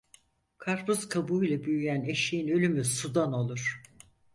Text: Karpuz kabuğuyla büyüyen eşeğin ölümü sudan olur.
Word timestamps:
Karpuz 0.57 1.09
kabuğuyla 1.09 1.63
büyüyen 1.63 2.01
eşeğin 2.03 2.47
ölümü 2.47 2.83
sudan 2.85 3.33
olur. 3.33 3.81